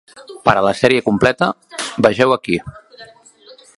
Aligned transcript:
Per 0.47 0.53
a 0.61 0.63
la 0.67 0.71
sèrie 0.79 1.03
completa, 1.09 1.49
vegeu 2.07 2.35
aquí. 2.39 2.59